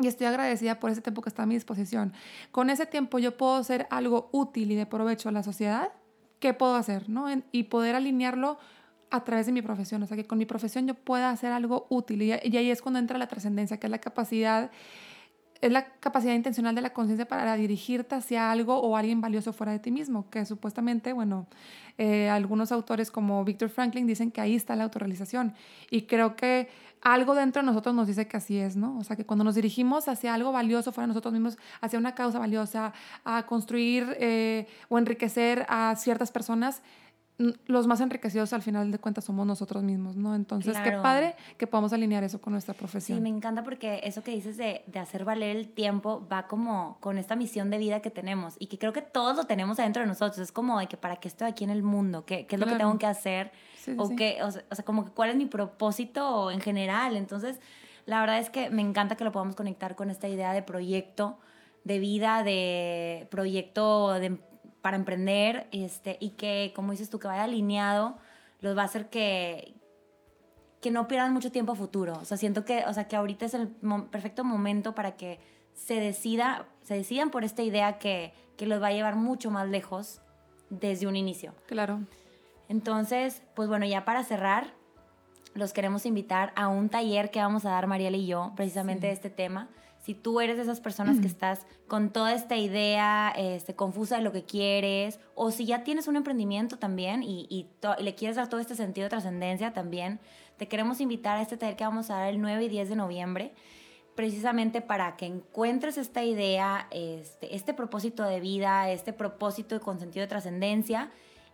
y 0.00 0.06
estoy 0.06 0.26
agradecida 0.26 0.80
por 0.80 0.90
ese 0.90 1.00
tiempo 1.00 1.22
que 1.22 1.28
está 1.28 1.44
a 1.44 1.46
mi 1.46 1.54
disposición, 1.54 2.12
con 2.50 2.70
ese 2.70 2.86
tiempo 2.86 3.18
yo 3.18 3.36
puedo 3.36 3.54
hacer 3.54 3.86
algo 3.90 4.28
útil 4.32 4.72
y 4.72 4.74
de 4.74 4.86
provecho 4.86 5.28
a 5.28 5.32
la 5.32 5.42
sociedad, 5.42 5.92
¿qué 6.40 6.54
puedo 6.54 6.74
hacer? 6.74 7.08
¿no? 7.08 7.26
y 7.52 7.64
poder 7.64 7.94
alinearlo 7.94 8.58
a 9.10 9.22
través 9.22 9.46
de 9.46 9.52
mi 9.52 9.62
profesión, 9.62 10.02
o 10.02 10.06
sea, 10.06 10.16
que 10.16 10.26
con 10.26 10.38
mi 10.38 10.46
profesión 10.46 10.88
yo 10.88 10.94
pueda 10.94 11.30
hacer 11.30 11.52
algo 11.52 11.86
útil, 11.88 12.22
y, 12.22 12.32
y 12.32 12.56
ahí 12.56 12.70
es 12.70 12.82
cuando 12.82 12.98
entra 12.98 13.16
la 13.16 13.28
trascendencia, 13.28 13.78
que 13.78 13.86
es 13.86 13.90
la 13.90 14.00
capacidad 14.00 14.70
es 15.66 15.72
la 15.72 15.86
capacidad 15.86 16.34
intencional 16.34 16.74
de 16.74 16.82
la 16.82 16.92
conciencia 16.92 17.26
para 17.26 17.56
dirigirte 17.56 18.14
hacia 18.14 18.50
algo 18.50 18.76
o 18.76 18.98
alguien 18.98 19.22
valioso 19.22 19.54
fuera 19.54 19.72
de 19.72 19.78
ti 19.78 19.90
mismo, 19.90 20.28
que 20.28 20.44
supuestamente, 20.44 21.14
bueno, 21.14 21.46
eh, 21.96 22.28
algunos 22.28 22.70
autores 22.70 23.10
como 23.10 23.42
Victor 23.44 23.70
Franklin 23.70 24.06
dicen 24.06 24.30
que 24.30 24.42
ahí 24.42 24.54
está 24.54 24.76
la 24.76 24.84
autorrealización. 24.84 25.54
Y 25.90 26.02
creo 26.02 26.36
que 26.36 26.68
algo 27.00 27.34
dentro 27.34 27.62
de 27.62 27.66
nosotros 27.66 27.94
nos 27.94 28.06
dice 28.06 28.28
que 28.28 28.36
así 28.36 28.58
es, 28.58 28.76
¿no? 28.76 28.98
O 28.98 29.04
sea, 29.04 29.16
que 29.16 29.24
cuando 29.24 29.42
nos 29.42 29.54
dirigimos 29.54 30.06
hacia 30.08 30.34
algo 30.34 30.52
valioso 30.52 30.92
fuera 30.92 31.04
de 31.04 31.08
nosotros 31.08 31.32
mismos, 31.32 31.56
hacia 31.80 31.98
una 31.98 32.14
causa 32.14 32.38
valiosa, 32.38 32.92
a 33.24 33.46
construir 33.46 34.16
eh, 34.20 34.66
o 34.90 34.98
enriquecer 34.98 35.64
a 35.70 35.94
ciertas 35.96 36.30
personas, 36.30 36.82
los 37.38 37.88
más 37.88 38.00
enriquecidos 38.00 38.52
al 38.52 38.62
final 38.62 38.92
de 38.92 38.98
cuentas 38.98 39.24
somos 39.24 39.44
nosotros 39.44 39.82
mismos, 39.82 40.14
¿no? 40.14 40.36
Entonces, 40.36 40.76
qué 40.84 40.92
padre 40.92 41.34
que 41.58 41.66
podamos 41.66 41.92
alinear 41.92 42.22
eso 42.22 42.40
con 42.40 42.52
nuestra 42.52 42.74
profesión. 42.74 43.18
Sí, 43.18 43.22
me 43.22 43.28
encanta 43.28 43.64
porque 43.64 44.00
eso 44.04 44.22
que 44.22 44.30
dices 44.30 44.56
de, 44.56 44.84
de, 44.86 44.98
hacer 45.00 45.24
valer 45.24 45.56
el 45.56 45.68
tiempo 45.68 46.26
va 46.32 46.46
como 46.46 46.96
con 47.00 47.18
esta 47.18 47.34
misión 47.34 47.70
de 47.70 47.78
vida 47.78 48.00
que 48.00 48.10
tenemos 48.10 48.54
y 48.60 48.66
que 48.68 48.78
creo 48.78 48.92
que 48.92 49.02
todos 49.02 49.36
lo 49.36 49.44
tenemos 49.44 49.80
adentro 49.80 50.02
de 50.02 50.06
nosotros. 50.06 50.38
Es 50.38 50.52
como 50.52 50.78
de 50.78 50.86
que 50.86 50.96
para 50.96 51.16
qué 51.16 51.26
estoy 51.26 51.48
aquí 51.48 51.64
en 51.64 51.70
el 51.70 51.82
mundo, 51.82 52.24
qué, 52.24 52.46
qué 52.46 52.54
es 52.54 52.60
lo 52.60 52.66
que 52.66 52.76
tengo 52.76 52.98
que 52.98 53.06
hacer, 53.06 53.50
o, 53.98 54.14
Qué, 54.16 54.38
o, 54.42 54.50
sea, 54.50 54.84
como 54.84 55.04
que 55.04 55.10
cuál 55.10 55.30
es 55.30 55.36
mi 55.36 55.46
propósito 55.46 56.50
en 56.50 56.60
general. 56.60 57.16
Entonces, 57.16 57.58
la 58.06 58.20
verdad 58.20 58.38
es 58.38 58.48
que 58.48 58.70
me 58.70 58.82
encanta 58.82 59.16
que 59.16 59.24
lo 59.24 59.32
podamos 59.32 59.56
conectar 59.56 59.96
con 59.96 60.08
esta 60.08 60.28
idea 60.28 60.52
de 60.52 60.62
proyecto 60.62 61.38
de 61.82 61.98
vida, 61.98 62.42
de 62.42 63.26
proyecto 63.30 64.12
de 64.14 64.38
para 64.84 64.98
emprender 64.98 65.66
este, 65.72 66.18
y 66.20 66.32
que, 66.32 66.74
como 66.76 66.90
dices 66.90 67.08
tú, 67.08 67.18
que 67.18 67.26
vaya 67.26 67.44
alineado, 67.44 68.18
los 68.60 68.76
va 68.76 68.82
a 68.82 68.84
hacer 68.84 69.08
que, 69.08 69.72
que 70.82 70.90
no 70.90 71.08
pierdan 71.08 71.32
mucho 71.32 71.50
tiempo 71.50 71.72
a 71.72 71.74
futuro. 71.74 72.18
O 72.20 72.26
sea, 72.26 72.36
siento 72.36 72.66
que, 72.66 72.84
o 72.84 72.92
sea, 72.92 73.08
que 73.08 73.16
ahorita 73.16 73.46
es 73.46 73.54
el 73.54 73.68
perfecto 74.10 74.44
momento 74.44 74.94
para 74.94 75.16
que 75.16 75.40
se 75.72 75.94
decida, 76.00 76.66
se 76.82 76.96
decidan 76.96 77.30
por 77.30 77.44
esta 77.44 77.62
idea 77.62 77.98
que, 77.98 78.34
que 78.58 78.66
los 78.66 78.82
va 78.82 78.88
a 78.88 78.92
llevar 78.92 79.16
mucho 79.16 79.50
más 79.50 79.66
lejos 79.66 80.20
desde 80.68 81.06
un 81.06 81.16
inicio. 81.16 81.54
Claro. 81.66 82.00
Entonces, 82.68 83.40
pues 83.54 83.70
bueno, 83.70 83.86
ya 83.86 84.04
para 84.04 84.22
cerrar, 84.22 84.74
los 85.54 85.72
queremos 85.72 86.04
invitar 86.04 86.52
a 86.56 86.68
un 86.68 86.90
taller 86.90 87.30
que 87.30 87.40
vamos 87.40 87.64
a 87.64 87.70
dar 87.70 87.86
Mariela 87.86 88.18
y 88.18 88.26
yo, 88.26 88.52
precisamente 88.54 89.06
de 89.06 89.14
este 89.14 89.30
tema 89.30 89.70
si 90.04 90.12
tú 90.12 90.42
eres 90.42 90.58
de 90.58 90.64
esas 90.64 90.80
personas 90.80 91.18
que 91.18 91.26
estás 91.26 91.66
con 91.88 92.10
toda 92.10 92.34
esta 92.34 92.56
idea 92.56 93.32
este, 93.34 93.74
confusa 93.74 94.18
de 94.18 94.22
lo 94.22 94.32
que 94.32 94.44
quieres, 94.44 95.18
o 95.34 95.50
si 95.50 95.64
ya 95.64 95.82
tienes 95.82 96.08
un 96.08 96.16
emprendimiento 96.16 96.78
también 96.78 97.22
y, 97.22 97.70
le 97.98 98.14
quieres 98.14 98.36
dar 98.36 98.50
todo 98.50 98.60
este 98.60 98.74
sentido 98.74 99.06
de 99.06 99.10
trascendencia 99.10 99.72
también, 99.72 100.20
te 100.58 100.68
queremos 100.68 101.00
invitar 101.00 101.38
a 101.38 101.40
este 101.40 101.56
taller 101.56 101.76
que 101.76 101.84
vamos 101.84 102.10
a 102.10 102.16
dar 102.16 102.28
el 102.28 102.38
9 102.38 102.64
y 102.64 102.68
10 102.68 102.90
de 102.90 102.96
noviembre, 102.96 103.54
precisamente 104.14 104.82
para 104.82 105.16
que 105.16 105.24
encuentres 105.24 105.96
esta 105.96 106.22
idea, 106.22 106.86
este, 106.90 107.56
este 107.56 107.72
propósito 107.72 108.24
de 108.24 108.40
vida, 108.40 108.90
este 108.90 109.14
propósito 109.14 109.80
con 109.80 109.98
sentido 110.00 110.20
de 110.20 110.28
trascendencia 110.28 111.10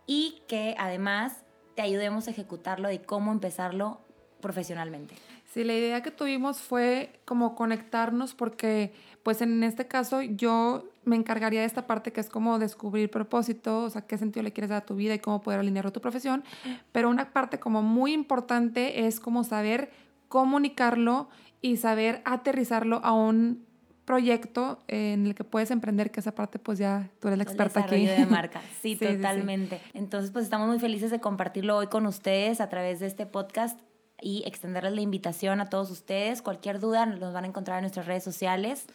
y 0.08 0.42
que 0.48 0.74
además 0.76 1.44
te 1.76 1.82
ayudemos 1.82 2.26
a 2.26 2.32
ejecutarlo 2.32 2.90
y 2.90 2.98
cómo 2.98 3.30
empezarlo 3.30 4.00
profesionalmente. 4.40 5.14
Sí, 5.52 5.64
la 5.64 5.74
idea 5.74 6.00
que 6.00 6.12
tuvimos 6.12 6.60
fue 6.60 7.12
como 7.24 7.56
conectarnos 7.56 8.34
porque 8.34 8.92
pues 9.24 9.42
en 9.42 9.64
este 9.64 9.88
caso 9.88 10.22
yo 10.22 10.84
me 11.04 11.16
encargaría 11.16 11.60
de 11.60 11.66
esta 11.66 11.88
parte 11.88 12.12
que 12.12 12.20
es 12.20 12.30
como 12.30 12.60
descubrir 12.60 13.10
propósito, 13.10 13.82
o 13.82 13.90
sea, 13.90 14.02
qué 14.02 14.16
sentido 14.16 14.44
le 14.44 14.52
quieres 14.52 14.70
dar 14.70 14.82
a 14.82 14.86
tu 14.86 14.94
vida 14.94 15.12
y 15.12 15.18
cómo 15.18 15.42
poder 15.42 15.58
alinearlo 15.58 15.88
a 15.88 15.92
tu 15.92 16.00
profesión, 16.00 16.44
pero 16.92 17.10
una 17.10 17.32
parte 17.32 17.58
como 17.58 17.82
muy 17.82 18.12
importante 18.12 19.06
es 19.06 19.18
como 19.18 19.42
saber 19.42 19.90
comunicarlo 20.28 21.28
y 21.60 21.78
saber 21.78 22.22
aterrizarlo 22.24 23.00
a 23.02 23.12
un 23.12 23.66
proyecto 24.04 24.78
en 24.86 25.26
el 25.26 25.34
que 25.34 25.42
puedes 25.42 25.72
emprender, 25.72 26.12
que 26.12 26.20
esa 26.20 26.32
parte 26.32 26.60
pues 26.60 26.78
ya 26.78 27.10
tú 27.18 27.26
eres 27.26 27.38
la 27.38 27.44
experta 27.44 27.80
aquí. 27.80 28.06
de 28.06 28.24
marca, 28.26 28.62
sí, 28.82 28.94
totalmente. 28.94 29.80
Entonces 29.94 30.30
pues 30.30 30.44
estamos 30.44 30.68
muy 30.68 30.78
felices 30.78 31.10
de 31.10 31.18
compartirlo 31.18 31.76
hoy 31.76 31.88
con 31.88 32.06
ustedes 32.06 32.60
a 32.60 32.68
través 32.68 33.00
de 33.00 33.08
este 33.08 33.26
podcast 33.26 33.80
y 34.22 34.42
extenderles 34.46 34.94
la 34.94 35.00
invitación 35.00 35.60
a 35.60 35.68
todos 35.68 35.90
ustedes. 35.90 36.42
Cualquier 36.42 36.80
duda 36.80 37.06
los 37.06 37.32
van 37.32 37.44
a 37.44 37.48
encontrar 37.48 37.78
en 37.78 37.82
nuestras 37.82 38.06
redes 38.06 38.24
sociales. 38.24 38.86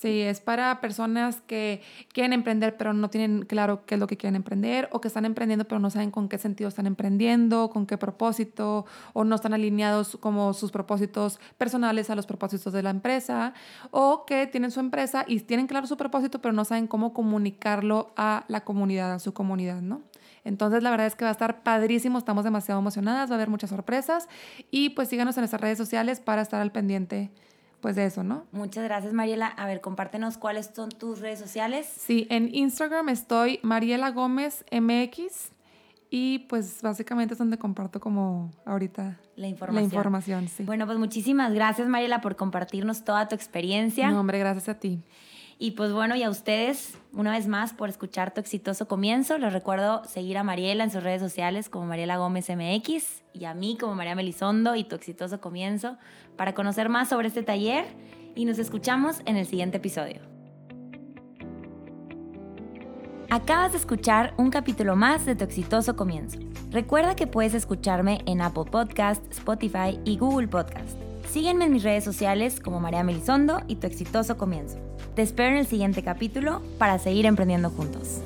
Sí, 0.00 0.20
es 0.20 0.40
para 0.40 0.80
personas 0.80 1.40
que 1.40 1.82
quieren 2.12 2.32
emprender 2.32 2.76
pero 2.76 2.92
no 2.92 3.10
tienen 3.10 3.44
claro 3.46 3.84
qué 3.84 3.94
es 3.94 4.00
lo 4.00 4.06
que 4.06 4.16
quieren 4.16 4.36
emprender 4.36 4.88
o 4.92 5.00
que 5.00 5.08
están 5.08 5.24
emprendiendo 5.24 5.64
pero 5.64 5.80
no 5.80 5.90
saben 5.90 6.12
con 6.12 6.28
qué 6.28 6.38
sentido 6.38 6.68
están 6.68 6.86
emprendiendo, 6.86 7.68
con 7.70 7.84
qué 7.84 7.98
propósito 7.98 8.86
o 9.12 9.24
no 9.24 9.34
están 9.34 9.54
alineados 9.54 10.16
como 10.20 10.52
sus 10.52 10.70
propósitos 10.70 11.40
personales 11.56 12.10
a 12.10 12.14
los 12.14 12.26
propósitos 12.26 12.72
de 12.72 12.82
la 12.82 12.90
empresa 12.90 13.54
o 13.90 14.24
que 14.24 14.46
tienen 14.46 14.70
su 14.70 14.78
empresa 14.78 15.24
y 15.26 15.40
tienen 15.40 15.66
claro 15.66 15.88
su 15.88 15.96
propósito 15.96 16.40
pero 16.40 16.52
no 16.52 16.64
saben 16.64 16.86
cómo 16.86 17.12
comunicarlo 17.12 18.12
a 18.16 18.44
la 18.46 18.60
comunidad, 18.64 19.12
a 19.14 19.18
su 19.18 19.32
comunidad, 19.32 19.80
¿no? 19.80 20.02
Entonces, 20.48 20.82
la 20.82 20.90
verdad 20.90 21.06
es 21.06 21.14
que 21.14 21.24
va 21.24 21.30
a 21.30 21.32
estar 21.32 21.62
padrísimo, 21.62 22.18
estamos 22.18 22.42
demasiado 22.42 22.80
emocionadas, 22.80 23.30
va 23.30 23.34
a 23.34 23.36
haber 23.36 23.50
muchas 23.50 23.70
sorpresas 23.70 24.28
y 24.70 24.90
pues 24.90 25.08
síganos 25.08 25.36
en 25.36 25.42
nuestras 25.42 25.60
redes 25.60 25.76
sociales 25.76 26.20
para 26.20 26.40
estar 26.40 26.60
al 26.60 26.72
pendiente 26.72 27.30
pues 27.80 27.94
de 27.94 28.06
eso, 28.06 28.24
¿no? 28.24 28.46
Muchas 28.50 28.82
gracias, 28.82 29.12
Mariela. 29.12 29.46
A 29.46 29.66
ver, 29.66 29.80
compártenos 29.80 30.36
cuáles 30.36 30.70
son 30.74 30.88
tus 30.88 31.20
redes 31.20 31.38
sociales. 31.38 31.86
Sí, 31.86 32.26
en 32.30 32.52
Instagram 32.52 33.10
estoy 33.10 33.60
Mariela 33.62 34.10
Gómez 34.10 34.64
MX 34.72 35.52
y 36.10 36.40
pues 36.48 36.80
básicamente 36.82 37.34
es 37.34 37.38
donde 37.38 37.58
comparto 37.58 38.00
como 38.00 38.50
ahorita 38.64 39.20
la 39.36 39.46
información. 39.46 39.82
La 39.82 39.86
información, 39.86 40.48
sí. 40.48 40.64
Bueno, 40.64 40.86
pues 40.86 40.98
muchísimas 40.98 41.52
gracias, 41.52 41.86
Mariela, 41.88 42.20
por 42.20 42.36
compartirnos 42.36 43.04
toda 43.04 43.28
tu 43.28 43.34
experiencia. 43.34 44.10
No, 44.10 44.20
hombre, 44.20 44.38
gracias 44.38 44.68
a 44.70 44.74
ti. 44.80 45.02
Y 45.60 45.72
pues 45.72 45.92
bueno, 45.92 46.14
y 46.14 46.22
a 46.22 46.30
ustedes, 46.30 46.96
una 47.12 47.32
vez 47.32 47.48
más, 47.48 47.72
por 47.72 47.88
escuchar 47.88 48.32
tu 48.32 48.40
exitoso 48.40 48.86
comienzo. 48.86 49.38
Les 49.38 49.52
recuerdo 49.52 50.04
seguir 50.04 50.38
a 50.38 50.44
Mariela 50.44 50.84
en 50.84 50.92
sus 50.92 51.02
redes 51.02 51.20
sociales 51.20 51.68
como 51.68 51.86
Mariela 51.86 52.16
Gómez 52.16 52.48
MX 52.48 53.24
y 53.32 53.44
a 53.44 53.54
mí 53.54 53.76
como 53.78 53.96
María 53.96 54.14
Melisondo 54.14 54.76
y 54.76 54.84
tu 54.84 54.94
exitoso 54.94 55.40
comienzo 55.40 55.96
para 56.36 56.54
conocer 56.54 56.88
más 56.88 57.08
sobre 57.08 57.26
este 57.26 57.42
taller 57.42 57.86
y 58.36 58.44
nos 58.44 58.60
escuchamos 58.60 59.20
en 59.26 59.36
el 59.36 59.46
siguiente 59.46 59.78
episodio. 59.78 60.20
Acabas 63.30 63.72
de 63.72 63.78
escuchar 63.78 64.34
un 64.38 64.50
capítulo 64.50 64.94
más 64.94 65.26
de 65.26 65.34
tu 65.34 65.44
exitoso 65.44 65.96
comienzo. 65.96 66.38
Recuerda 66.70 67.16
que 67.16 67.26
puedes 67.26 67.54
escucharme 67.54 68.22
en 68.26 68.42
Apple 68.42 68.64
Podcast, 68.70 69.22
Spotify 69.32 69.98
y 70.04 70.16
Google 70.18 70.46
Podcast. 70.46 71.07
Sígueme 71.30 71.66
en 71.66 71.72
mis 71.72 71.82
redes 71.82 72.04
sociales 72.04 72.58
como 72.58 72.80
María 72.80 73.04
Melisondo 73.04 73.60
y 73.68 73.76
tu 73.76 73.86
exitoso 73.86 74.38
comienzo. 74.38 74.78
Te 75.14 75.20
espero 75.20 75.50
en 75.50 75.58
el 75.58 75.66
siguiente 75.66 76.02
capítulo 76.02 76.62
para 76.78 76.98
seguir 76.98 77.26
emprendiendo 77.26 77.68
juntos. 77.68 78.22